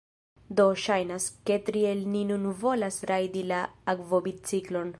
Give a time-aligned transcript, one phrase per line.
[0.59, 3.61] Do, ŝajnas, ke tri el ni nun volas rajdi la
[3.95, 4.89] akvobiciklon